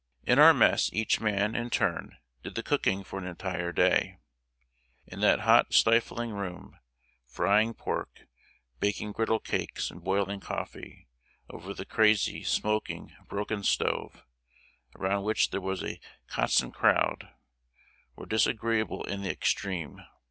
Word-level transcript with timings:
In 0.25 0.39
our 0.39 0.51
mess, 0.51 0.89
each 0.91 1.19
man, 1.21 1.53
in 1.53 1.69
turn, 1.69 2.17
did 2.41 2.55
the 2.55 2.63
cooking 2.63 3.03
for 3.03 3.19
an 3.19 3.27
entire 3.27 3.71
day. 3.71 4.17
In 5.05 5.19
that 5.19 5.41
hot, 5.41 5.73
stifling 5.75 6.31
room, 6.31 6.79
frying 7.27 7.75
pork, 7.75 8.25
baking 8.79 9.11
griddle 9.11 9.37
cakes, 9.39 9.91
and 9.91 10.03
boiling 10.03 10.39
coffee, 10.39 11.07
over 11.51 11.71
the 11.71 11.85
crazy, 11.85 12.41
smoking, 12.43 13.15
broken 13.27 13.61
stove, 13.61 14.25
around 14.95 15.21
which 15.23 15.51
there 15.51 15.61
was 15.61 15.83
a 15.83 15.99
constant 16.27 16.73
crowd, 16.73 17.29
were 18.15 18.25
disagreeable 18.25 19.03
in 19.03 19.21
the 19.21 19.29
extreme. 19.29 20.01